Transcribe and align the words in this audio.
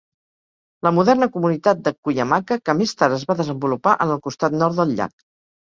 La 0.87 0.91
moderna 0.99 1.27
comunitat 1.35 1.83
de 1.89 1.93
Cuyamaca, 2.07 2.59
que 2.63 2.77
més 2.81 2.97
tard 3.03 3.19
es 3.19 3.29
va 3.33 3.39
desenvolupar 3.43 3.97
en 4.07 4.15
el 4.17 4.23
costat 4.31 4.61
nord 4.65 4.81
del 4.83 4.99
llac. 5.03 5.17